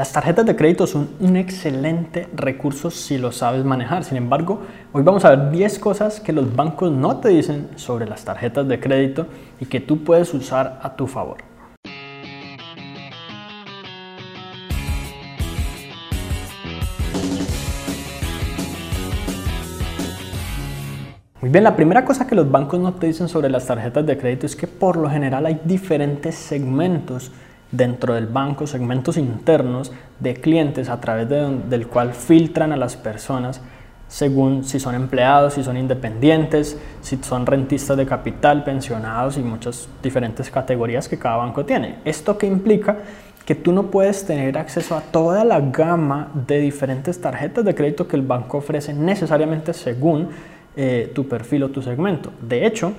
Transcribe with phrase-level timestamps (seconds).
[0.00, 4.02] Las tarjetas de crédito son un excelente recurso si lo sabes manejar.
[4.02, 4.62] Sin embargo,
[4.94, 8.66] hoy vamos a ver 10 cosas que los bancos no te dicen sobre las tarjetas
[8.66, 9.26] de crédito
[9.60, 11.44] y que tú puedes usar a tu favor.
[21.42, 24.16] Muy bien, la primera cosa que los bancos no te dicen sobre las tarjetas de
[24.16, 27.32] crédito es que por lo general hay diferentes segmentos
[27.72, 33.60] dentro del banco, segmentos internos de clientes a través del cual filtran a las personas
[34.10, 39.88] según si son empleados, si son independientes, si son rentistas de capital, pensionados y muchas
[40.02, 41.98] diferentes categorías que cada banco tiene.
[42.04, 42.98] ¿Esto qué implica?
[43.46, 48.08] Que tú no puedes tener acceso a toda la gama de diferentes tarjetas de crédito
[48.08, 50.28] que el banco ofrece necesariamente según
[50.76, 52.32] eh, tu perfil o tu segmento.
[52.42, 52.92] De hecho,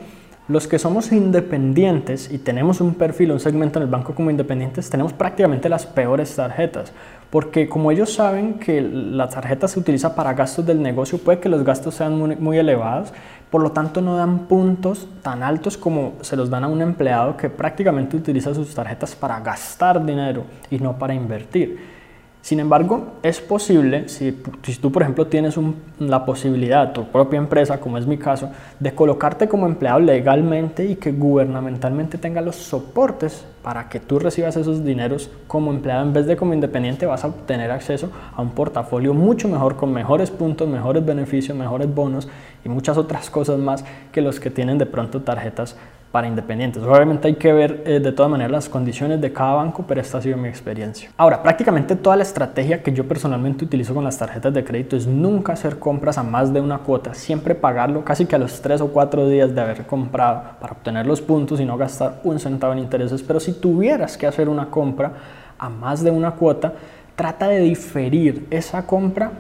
[0.48, 4.90] los que somos independientes y tenemos un perfil, un segmento en el banco como independientes,
[4.90, 6.92] tenemos prácticamente las peores tarjetas.
[7.30, 11.48] Porque como ellos saben que la tarjeta se utiliza para gastos del negocio, puede que
[11.48, 13.14] los gastos sean muy, muy elevados,
[13.50, 17.38] por lo tanto no dan puntos tan altos como se los dan a un empleado
[17.38, 22.01] que prácticamente utiliza sus tarjetas para gastar dinero y no para invertir.
[22.42, 25.60] Sin embargo, es posible, si, tú por ejemplo tienes
[26.00, 30.96] la posibilidad, tu propia empresa, como es mi caso, de colocarte como empleado legalmente y
[30.96, 36.26] que gubernamentalmente tenga los soportes para que tú recibas esos dineros como empleado en vez
[36.26, 40.68] de como independiente, vas a obtener acceso a un portafolio mucho mejor, con mejores puntos,
[40.68, 42.28] mejores beneficios, mejores bonos
[42.66, 45.78] y muchas otras cosas más que los que tienen de pronto tarjetas
[46.12, 46.84] para independientes.
[46.84, 50.18] Obviamente hay que ver eh, de todas maneras las condiciones de cada banco, pero esta
[50.18, 51.10] ha sido mi experiencia.
[51.16, 55.08] Ahora, prácticamente toda la estrategia que yo personalmente utilizo con las tarjetas de crédito es
[55.08, 58.82] nunca hacer compras a más de una cuota, siempre pagarlo casi que a los 3
[58.82, 62.74] o 4 días de haber comprado para obtener los puntos y no gastar un centavo
[62.74, 63.24] en intereses.
[63.24, 65.14] Pero si tuvieras que hacer una compra
[65.58, 66.74] a más de una cuota,
[67.16, 69.32] trata de diferir esa compra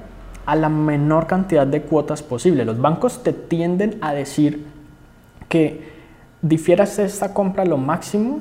[0.45, 2.63] a la menor cantidad de cuotas posible.
[2.63, 4.65] Los bancos te tienden a decir
[5.49, 6.00] que
[6.41, 8.39] difieras esta compra lo máximo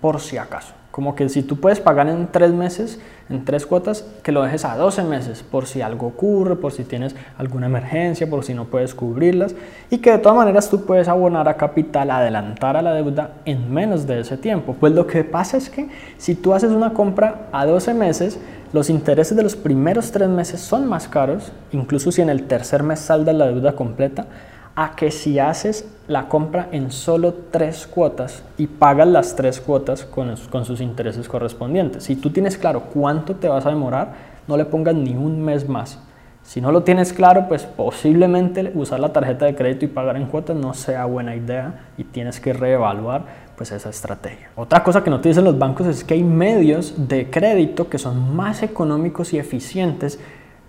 [0.00, 0.74] por si acaso.
[0.92, 3.00] Como que si tú puedes pagar en tres meses,
[3.30, 6.84] en tres cuotas, que lo dejes a 12 meses, por si algo ocurre, por si
[6.84, 9.54] tienes alguna emergencia, por si no puedes cubrirlas,
[9.88, 13.72] y que de todas maneras tú puedes abonar a capital, adelantar a la deuda en
[13.72, 14.76] menos de ese tiempo.
[14.78, 18.38] Pues lo que pasa es que si tú haces una compra a 12 meses,
[18.74, 22.82] los intereses de los primeros tres meses son más caros, incluso si en el tercer
[22.82, 24.26] mes salda la deuda completa,
[24.74, 30.04] a que si haces la compra en solo tres cuotas y pagas las tres cuotas
[30.04, 32.04] con, con, sus intereses correspondientes.
[32.04, 34.14] Si tú tienes claro cuánto te vas a demorar,
[34.48, 35.98] no le pongas ni un mes más.
[36.42, 40.26] Si no lo tienes claro, pues posiblemente usar la tarjeta de crédito y pagar en
[40.26, 43.24] cuotas no sea buena idea y tienes que reevaluar
[43.56, 44.50] pues esa estrategia.
[44.56, 47.98] Otra cosa que no te dicen los bancos es que hay medios de crédito que
[47.98, 50.18] son más económicos y eficientes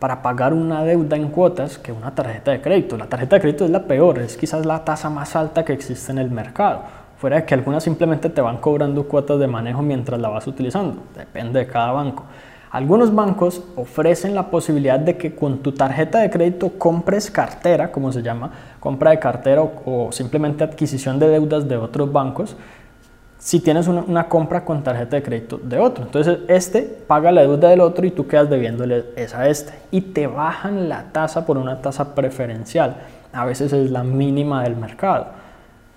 [0.03, 2.97] para pagar una deuda en cuotas que una tarjeta de crédito.
[2.97, 6.11] La tarjeta de crédito es la peor, es quizás la tasa más alta que existe
[6.11, 6.81] en el mercado.
[7.17, 11.03] Fuera de que algunas simplemente te van cobrando cuotas de manejo mientras la vas utilizando,
[11.15, 12.25] depende de cada banco.
[12.71, 18.11] Algunos bancos ofrecen la posibilidad de que con tu tarjeta de crédito compres cartera, como
[18.11, 22.57] se llama, compra de cartera o, o simplemente adquisición de deudas de otros bancos,
[23.43, 26.05] si tienes una, compra con tarjeta de crédito de otro.
[26.05, 29.73] Entonces, este paga la deuda del otro y tú quedas debiéndole esa a este.
[29.91, 32.95] Y te bajan la tasa por una tasa preferencial.
[33.33, 35.27] A veces es la mínima del mercado.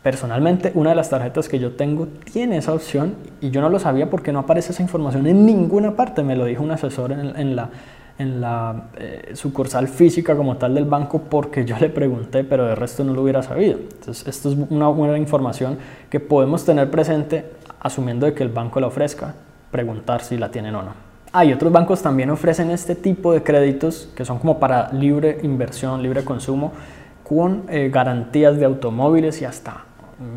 [0.03, 3.79] Personalmente, una de las tarjetas que yo tengo tiene esa opción y yo no lo
[3.79, 6.25] sabía porque no aparece esa información en ninguna parte.
[6.25, 7.71] Me lo dijo un asesor en la
[8.19, 12.75] en la eh, sucursal física como tal del banco porque yo le pregunté, pero de
[12.75, 13.78] resto no lo hubiera sabido.
[13.78, 15.78] Entonces, esto es una buena información
[16.09, 17.44] que podemos tener presente
[17.81, 19.34] asumiendo de que el banco la ofrezca,
[19.71, 21.06] preguntar si la tienen o no.
[21.32, 26.03] Hay otros bancos también ofrecen este tipo de créditos que son como para libre inversión,
[26.03, 26.72] libre consumo,
[27.22, 29.84] con eh, garantías de automóviles y hasta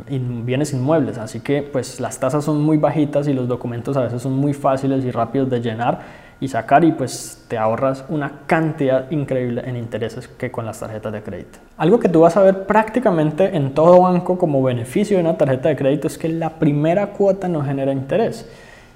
[0.09, 1.17] mm, bienes inmuebles.
[1.17, 4.53] Así que pues las tasas son muy bajitas y los documentos a veces son muy
[4.53, 9.75] fáciles y rápidos de llenar y sacar y pues te ahorras una cantidad increíble en
[9.75, 11.59] intereses que con las tarjetas de crédito.
[11.77, 15.69] Algo que tú vas a ver prácticamente en todo banco como beneficio de una tarjeta
[15.69, 18.47] de crédito es que la primera cuota no genera interés.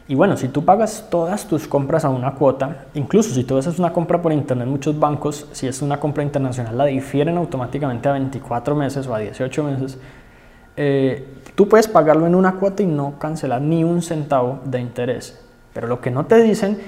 [0.08, 3.80] Y bueno, si tú pagas todas tus compras a una cuota, incluso si tú haces
[3.80, 8.14] una compra por internet, muchos bancos, si es una compra internacional, la difieren automáticamente a
[8.14, 9.98] 24 meses o a 18 meses.
[10.76, 11.26] Eh,
[11.56, 15.40] tú puedes pagarlo en una cuota y no cancelar ni un centavo de interés.
[15.74, 16.80] Pero lo que no te dicen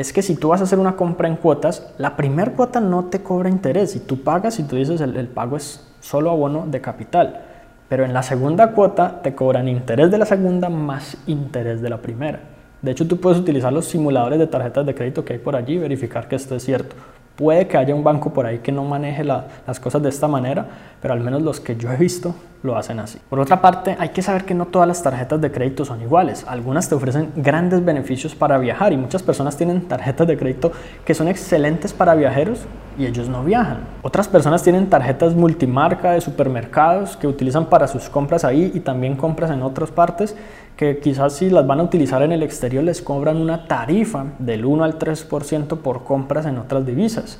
[0.00, 3.04] es que si tú vas a hacer una compra en cuotas, la primera cuota no
[3.06, 3.92] te cobra interés.
[3.92, 7.42] Si tú pagas y tú dices el, el pago es solo abono de capital.
[7.88, 11.98] Pero en la segunda cuota te cobran interés de la segunda más interés de la
[11.98, 12.40] primera.
[12.80, 15.74] De hecho, tú puedes utilizar los simuladores de tarjetas de crédito que hay por allí
[15.74, 16.96] y verificar que esto es cierto.
[17.40, 20.66] Puede que haya un banco por ahí que no maneje las cosas de esta manera,
[21.00, 23.18] pero al menos los que yo he visto lo hacen así.
[23.30, 26.44] Por otra parte, hay que saber que no todas las tarjetas de crédito son iguales.
[26.46, 30.70] Algunas te ofrecen grandes beneficios para viajar y muchas personas tienen tarjetas de crédito
[31.06, 32.66] que son excelentes para viajeros
[32.98, 33.78] y ellos no viajan.
[34.02, 39.16] Otras personas tienen tarjetas multimarca de supermercados que utilizan para sus compras ahí y también
[39.16, 40.36] compras en otras partes
[40.80, 44.64] que quizás si las van a utilizar en el exterior les cobran una tarifa del
[44.64, 47.38] 1 al 3% por compras en otras divisas.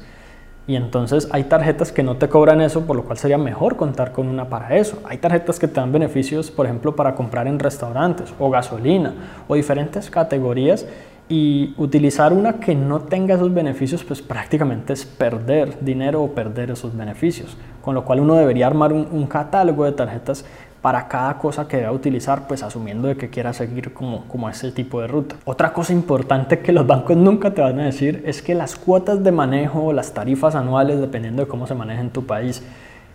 [0.67, 4.13] Y entonces hay tarjetas que no te cobran eso, por lo cual sería mejor contar
[4.13, 5.01] con una para eso.
[5.05, 9.15] Hay tarjetas que te dan beneficios, por ejemplo, para comprar en restaurantes o gasolina
[9.49, 10.85] o diferentes categorías
[11.31, 16.73] y utilizar una que no tenga esos beneficios, pues prácticamente es perder dinero o perder
[16.73, 17.57] esos beneficios.
[17.81, 20.45] Con lo cual uno debería armar un, un catálogo de tarjetas
[20.83, 24.73] para cada cosa que deba utilizar, pues asumiendo de que quiera seguir como, como ese
[24.73, 25.37] tipo de ruta.
[25.45, 29.23] Otra cosa importante que los bancos nunca te van a decir es que las cuotas
[29.23, 32.63] de manejo las tarifas anuales, dependiendo de cómo se maneja en tu país,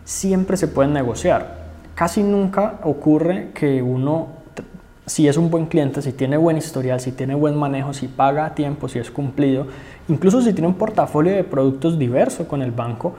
[0.04, 1.66] siempre se pueden negociar.
[1.96, 4.28] Casi nunca ocurre que uno,
[5.08, 8.46] si es un buen cliente, si tiene buen historial, si tiene buen manejo, si paga
[8.46, 9.66] a tiempo, si es cumplido,
[10.08, 13.16] incluso si tiene un portafolio de productos diverso con el banco,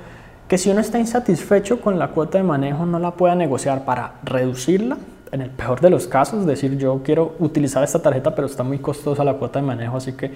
[0.48, 4.14] que si uno está insatisfecho con la cuota de manejo no la pueda negociar para
[4.22, 4.96] reducirla,
[5.32, 8.78] en el peor de los casos, decir yo quiero utilizar esta tarjeta pero está muy
[8.78, 10.30] costosa la cuota de manejo, así que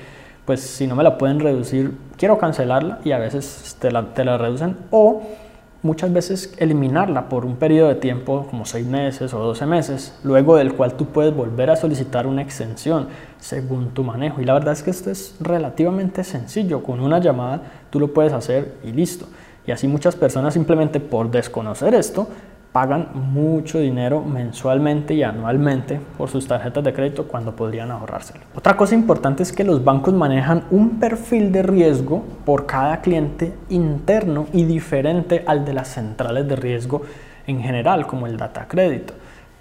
[0.44, 4.24] pues si no me la pueden reducir, quiero cancelarla y a veces te la, te
[4.24, 5.22] la reducen o
[5.82, 10.56] muchas veces eliminarla por un periodo de tiempo como 6 meses o 12 meses, luego
[10.56, 13.08] del cual tú puedes volver a solicitar una extensión
[13.38, 14.40] según tu manejo.
[14.40, 18.32] Y la verdad es que esto es relativamente sencillo, con una llamada tú lo puedes
[18.32, 19.26] hacer y listo.
[19.70, 22.26] Y así muchas personas simplemente por desconocer esto
[22.72, 28.40] pagan mucho dinero mensualmente y anualmente por sus tarjetas de crédito cuando podrían ahorrárselo.
[28.56, 33.54] Otra cosa importante es que los bancos manejan un perfil de riesgo por cada cliente
[33.68, 37.02] interno y diferente al de las centrales de riesgo
[37.46, 39.14] en general, como el data crédito.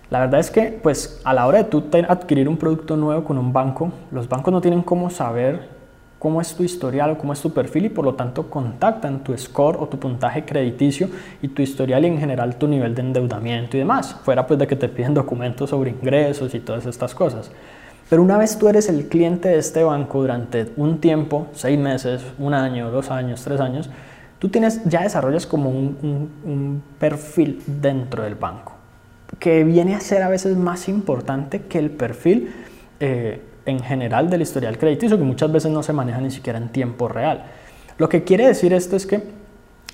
[0.10, 3.38] La verdad es que, pues, a la hora de tú adquirir un producto nuevo con
[3.38, 5.79] un banco, los bancos no tienen cómo saber
[6.20, 9.36] cómo es tu historial o cómo es tu perfil y por lo tanto contactan tu
[9.38, 11.10] score o tu puntaje crediticio
[11.42, 14.68] y tu historial y en general tu nivel de endeudamiento y demás, fuera pues de
[14.68, 17.50] que te piden documentos sobre ingresos y todas estas cosas.
[18.10, 22.24] Pero una vez tú eres el cliente de este banco durante un tiempo, seis meses,
[22.38, 23.90] un año, dos años, tres años,
[24.40, 28.74] tú tienes, ya desarrollas como un, perfil dentro del banco,
[29.38, 32.52] que viene a ser a veces más importante que el perfil
[33.00, 36.70] eh, en general del historial crediticio que muchas veces no se maneja ni siquiera en
[36.70, 37.44] tiempo real.
[37.98, 39.22] Lo que quiere decir esto es que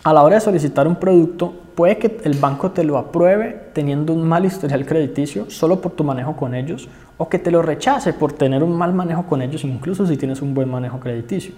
[0.06, 4.14] a la hora de solicitar un producto, puede que el banco te lo apruebe teniendo
[4.14, 6.88] un mal historial crediticio solo por tu manejo con ellos,
[7.18, 10.44] o que te lo rechace por tener un mal manejo con ellos, incluso si tienes
[10.44, 11.56] un buen manejo crediticio.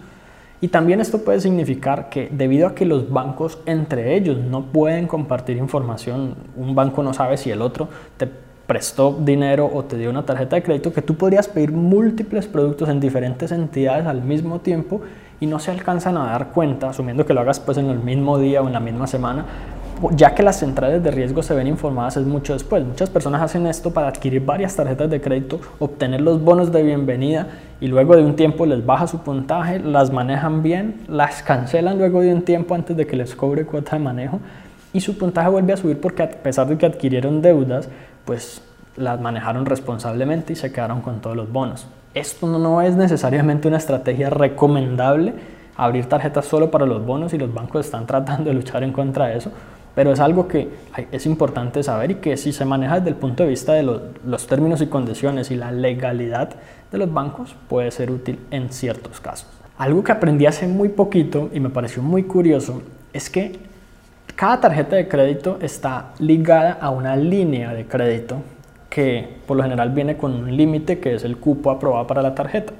[0.61, 5.07] Y también esto puede significar que debido a que los bancos entre ellos no pueden
[5.07, 8.29] compartir información, un banco no sabe si el otro te
[8.67, 12.89] prestó dinero o te dio una tarjeta de crédito, que tú podrías pedir múltiples productos
[12.89, 15.01] en diferentes entidades al mismo tiempo
[15.39, 18.37] y no se alcanzan a dar cuenta, asumiendo que lo hagas pues en el mismo
[18.37, 19.45] día o en la misma semana,
[20.11, 22.83] ya que las centrales de riesgo se ven informadas es mucho después.
[22.83, 27.47] Muchas personas hacen esto para adquirir varias tarjetas de crédito, obtener los bonos de bienvenida
[27.79, 32.21] y luego de un tiempo les baja su puntaje, las manejan bien, las cancelan luego
[32.21, 34.39] de un tiempo antes de que les cobre cuota de manejo
[34.93, 37.89] y su puntaje vuelve a subir porque a pesar de que adquirieron deudas,
[38.27, 38.61] pues
[38.97, 41.87] las manejaron responsablemente y se quedaron con todos los bonos.
[42.13, 45.33] Esto no es necesariamente una estrategia recomendable,
[45.77, 49.27] abrir tarjetas solo para los bonos y los bancos están tratando de luchar en contra
[49.27, 49.51] de eso,
[49.95, 50.69] pero es algo que
[51.11, 54.01] es importante saber y que si se maneja desde el punto de vista de los,
[54.25, 56.49] los términos y condiciones y la legalidad
[56.91, 59.49] de los bancos puede ser útil en ciertos casos.
[59.77, 62.81] Algo que aprendí hace muy poquito y me pareció muy curioso
[63.13, 63.59] es que
[64.37, 68.43] cada tarjeta de crédito está ligada a una línea de crédito
[68.87, 72.35] que por lo general viene con un límite que es el cupo aprobado para la
[72.35, 72.71] tarjeta.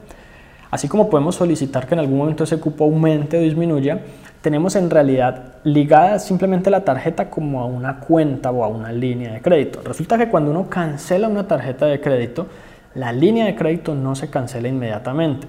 [0.70, 4.02] Así como podemos solicitar que en algún momento ese cupo aumente o disminuya,
[4.40, 9.34] tenemos en realidad ligada simplemente la tarjeta como a una cuenta o a una línea
[9.34, 9.82] de crédito.
[9.84, 12.46] Resulta que cuando uno cancela una tarjeta de crédito,
[12.94, 15.48] la línea de crédito no se cancela inmediatamente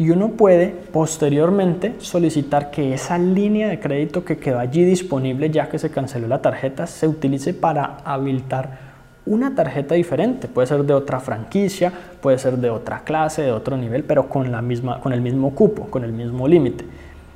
[0.00, 5.68] y uno puede posteriormente solicitar que esa línea de crédito que quedó allí disponible ya
[5.68, 8.78] que se canceló la tarjeta se utilice para habilitar
[9.26, 10.48] una tarjeta diferente.
[10.48, 11.92] Puede ser de otra franquicia,
[12.22, 15.54] puede ser de otra clase, de otro nivel, pero con, la misma, con el mismo
[15.54, 16.86] cupo, con el mismo límite.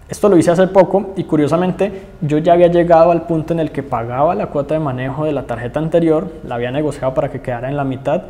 [0.09, 1.93] Esto lo hice hace poco y curiosamente
[2.23, 5.33] yo ya había llegado al punto en el que pagaba la cuota de manejo de
[5.33, 8.23] la tarjeta anterior, la había negociado para que quedara en la mitad,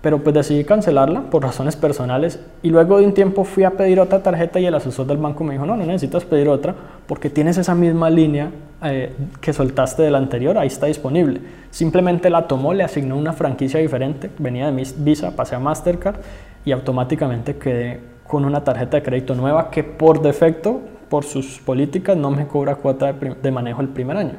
[0.00, 3.98] pero pues decidí cancelarla por razones personales y luego de un tiempo fui a pedir
[3.98, 6.74] otra tarjeta y el asesor del banco me dijo, no, no necesitas pedir otra
[7.06, 8.50] porque tienes esa misma línea
[8.82, 11.40] eh, que soltaste de la anterior, ahí está disponible.
[11.70, 16.16] Simplemente la tomó, le asignó una franquicia diferente, venía de Visa, pasé a Mastercard
[16.64, 22.16] y automáticamente quedé con una tarjeta de crédito nueva que por defecto, por sus políticas,
[22.16, 24.34] no me cobra cuota de, de manejo el primer año.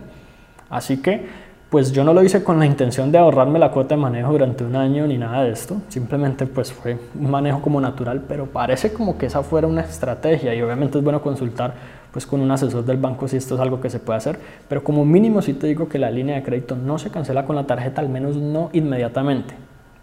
[0.69, 4.01] Así que pues yo no lo hice con la intención de ahorrarme la cuota de
[4.01, 8.23] manejo durante un año ni nada de esto, simplemente pues fue un manejo como natural,
[8.27, 10.55] pero parece como que esa fuera una estrategia.
[10.55, 11.73] Y obviamente es bueno consultar
[12.11, 14.83] pues con un asesor del banco si esto es algo que se puede hacer, pero
[14.83, 17.67] como mínimo sí te digo que la línea de crédito no se cancela con la
[17.67, 19.53] tarjeta, al menos no inmediatamente,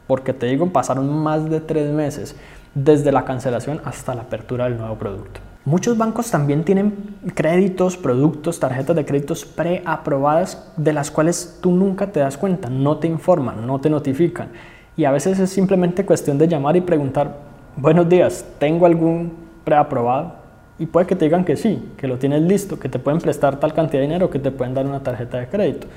[0.06, 2.36] porque te digo, pasaron más de tres meses
[2.74, 5.40] desde la cancelación hasta la apertura del nuevo producto.
[5.66, 6.94] Muchos bancos también tienen
[7.34, 12.98] créditos, productos, tarjetas de créditos preaprobadas de las cuales tú nunca te das cuenta, no
[12.98, 14.50] te informan, no te notifican.
[14.96, 17.38] Y a veces es simplemente cuestión de llamar y preguntar,
[17.76, 19.32] buenos días, ¿tengo algún
[19.64, 20.34] preaprobado?
[20.78, 23.58] Y puede que te digan que sí, que lo tienes listo, que te pueden prestar
[23.58, 25.88] tal cantidad de dinero, que te pueden dar una tarjeta de crédito.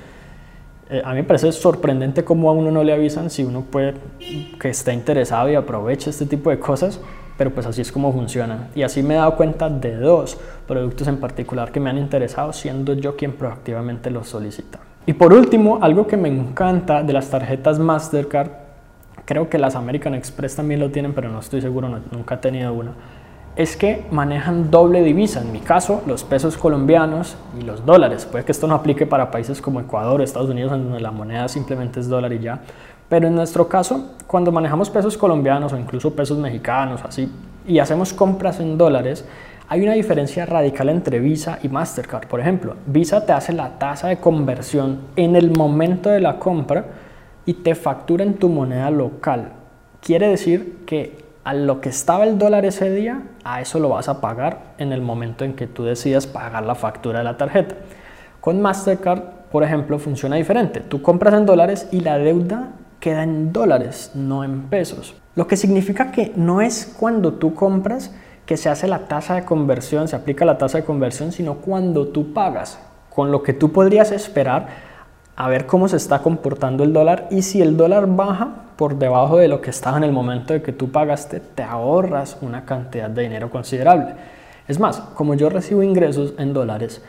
[0.89, 3.93] Eh, a mí me parece sorprendente cómo a uno no le avisan si uno puede,
[4.59, 6.99] que está interesado y aproveche este tipo de cosas
[7.39, 8.67] pero pues así es como funciona.
[8.75, 12.51] Y así me he dado cuenta de dos productos en particular que me han interesado,
[12.51, 14.79] siendo yo quien proactivamente los solicita.
[15.05, 18.49] Y por último, algo que me encanta de las tarjetas Mastercard,
[19.23, 22.73] creo que las American Express también lo tienen, pero no estoy seguro, nunca he tenido
[22.73, 22.91] una,
[23.55, 25.39] es que manejan doble divisa.
[25.39, 28.25] En mi caso, los pesos colombianos y los dólares.
[28.25, 32.01] Puede que esto no aplique para países como Ecuador, Estados Unidos, donde la moneda simplemente
[32.01, 32.59] es dólar y ya.
[33.09, 37.31] Pero en nuestro caso, cuando manejamos pesos colombianos o incluso pesos mexicanos, así,
[37.67, 39.25] y hacemos compras en dólares,
[39.67, 42.27] hay una diferencia radical entre Visa y Mastercard.
[42.27, 46.85] Por ejemplo, Visa te hace la tasa de conversión en el momento de la compra
[47.45, 49.53] y te factura en tu moneda local.
[50.01, 54.09] Quiere decir que a lo que estaba el dólar ese día, a eso lo vas
[54.09, 57.75] a pagar en el momento en que tú decidas pagar la factura de la tarjeta.
[58.41, 60.79] Con Mastercard, por ejemplo, funciona diferente.
[60.79, 65.15] Tú compras en dólares y la deuda queda en dólares, no en pesos.
[65.35, 68.11] Lo que significa que no es cuando tú compras
[68.45, 72.07] que se hace la tasa de conversión, se aplica la tasa de conversión, sino cuando
[72.07, 72.79] tú pagas,
[73.13, 74.67] con lo que tú podrías esperar
[75.35, 79.37] a ver cómo se está comportando el dólar y si el dólar baja por debajo
[79.37, 83.09] de lo que estaba en el momento de que tú pagaste, te ahorras una cantidad
[83.09, 84.15] de dinero considerable.
[84.67, 87.01] Es más, como yo recibo ingresos en dólares,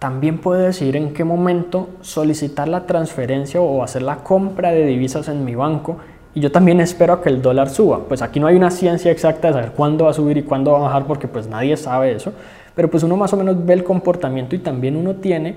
[0.00, 5.28] también puedo decidir en qué momento solicitar la transferencia o hacer la compra de divisas
[5.28, 5.98] en mi banco
[6.34, 8.00] y yo también espero que el dólar suba.
[8.08, 10.72] Pues aquí no hay una ciencia exacta de saber cuándo va a subir y cuándo
[10.72, 12.32] va a bajar porque pues nadie sabe eso,
[12.74, 15.56] pero pues uno más o menos ve el comportamiento y también uno tiene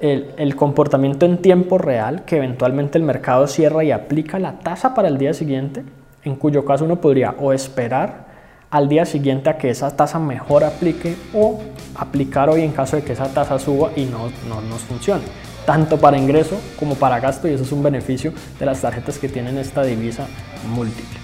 [0.00, 4.94] el, el comportamiento en tiempo real que eventualmente el mercado cierra y aplica la tasa
[4.94, 5.84] para el día siguiente,
[6.24, 8.31] en cuyo caso uno podría o esperar
[8.72, 11.60] al día siguiente a que esa tasa mejor aplique o
[11.94, 15.22] aplicar hoy en caso de que esa tasa suba y no, no nos funcione.
[15.66, 19.28] Tanto para ingreso como para gasto y eso es un beneficio de las tarjetas que
[19.28, 20.26] tienen esta divisa
[20.74, 21.21] múltiple.